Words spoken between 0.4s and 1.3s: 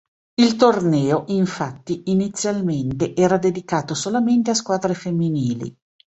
Il torneo